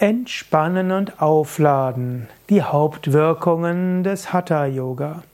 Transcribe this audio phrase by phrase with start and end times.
[0.00, 2.28] Entspannen und Aufladen.
[2.50, 5.24] Die Hauptwirkungen des Hatha Yoga.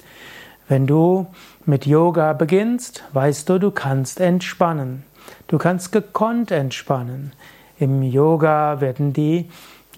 [0.67, 1.27] Wenn du
[1.65, 5.03] mit Yoga beginnst, weißt du, du kannst entspannen.
[5.47, 7.33] Du kannst gekonnt entspannen.
[7.77, 9.49] Im Yoga werden die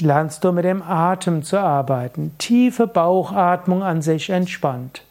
[0.02, 2.34] lernst du mit dem Atem zu arbeiten.
[2.38, 5.04] Tiefe Bauchatmung an sich entspannt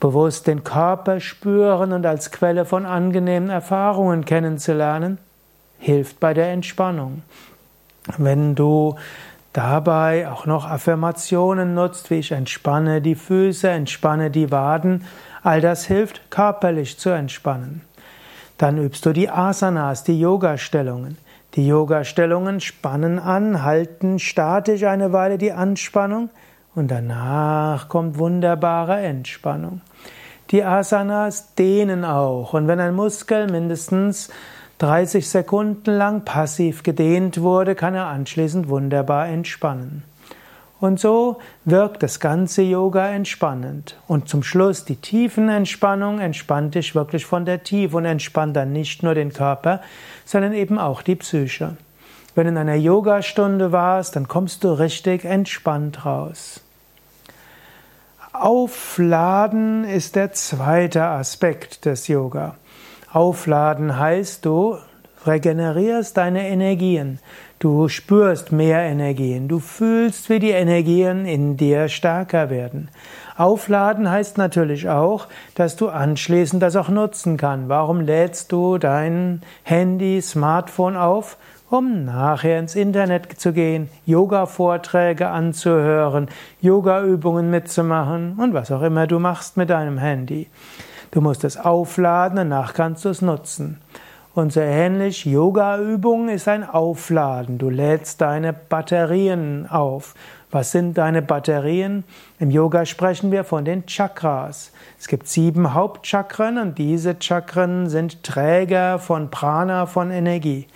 [0.00, 5.18] bewusst den Körper spüren und als Quelle von angenehmen Erfahrungen kennenzulernen,
[5.78, 7.22] hilft bei der Entspannung.
[8.16, 8.96] Wenn du
[9.52, 15.04] dabei auch noch Affirmationen nutzt, wie ich entspanne die Füße, entspanne die Waden,
[15.42, 17.82] all das hilft körperlich zu entspannen.
[18.58, 21.16] Dann übst du die Asanas, die Yoga-Stellungen.
[21.54, 26.30] Die Yoga-Stellungen spannen an, halten statisch eine Weile die Anspannung
[26.74, 29.80] und danach kommt wunderbare Entspannung.
[30.50, 32.54] Die Asanas dehnen auch.
[32.54, 34.30] Und wenn ein Muskel mindestens
[34.78, 40.02] 30 Sekunden lang passiv gedehnt wurde, kann er anschließend wunderbar entspannen.
[40.80, 43.98] Und so wirkt das ganze Yoga entspannend.
[44.08, 49.02] Und zum Schluss die Tiefenentspannung entspannt dich wirklich von der Tiefe und entspannt dann nicht
[49.02, 49.82] nur den Körper,
[50.24, 51.76] sondern eben auch die Psyche.
[52.34, 56.60] Wenn du in einer Yogastunde warst, dann kommst du richtig entspannt raus.
[58.32, 62.54] Aufladen ist der zweite Aspekt des Yoga.
[63.12, 64.78] Aufladen heißt, du
[65.26, 67.18] regenerierst deine Energien,
[67.60, 72.88] du spürst mehr Energien, du fühlst, wie die Energien in dir stärker werden.
[73.36, 77.68] Aufladen heißt natürlich auch, dass du anschließend das auch nutzen kannst.
[77.68, 81.36] Warum lädst du dein Handy, Smartphone auf?
[81.70, 86.28] um nachher ins Internet zu gehen, Yoga-Vorträge anzuhören,
[86.60, 90.48] Yoga-Übungen mitzumachen und was auch immer du machst mit deinem Handy.
[91.12, 93.78] Du musst es aufladen, danach kannst du es nutzen.
[94.32, 97.58] Und so ähnlich, Yoga-Übung ist ein Aufladen.
[97.58, 100.14] Du lädst deine Batterien auf.
[100.52, 102.04] Was sind deine Batterien?
[102.38, 104.70] Im Yoga sprechen wir von den Chakras.
[105.00, 110.68] Es gibt sieben Hauptchakren und diese Chakren sind Träger von Prana, von Energie.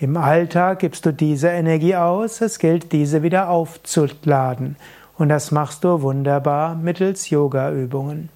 [0.00, 4.76] Im Alltag gibst du diese Energie aus, es gilt, diese wieder aufzuladen.
[5.16, 8.28] Und das machst du wunderbar mittels Yoga-Übungen.